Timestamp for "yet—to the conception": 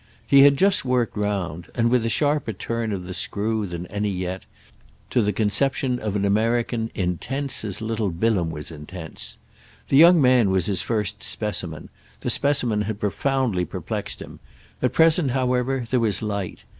4.09-5.99